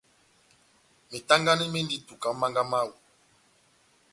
Metangani 1.11 1.65
mendi 1.73 1.93
ó 1.97 1.97
ituka 1.99 2.27
ó 2.33 2.35
mánga 2.41 2.61
mawú. 2.71 2.93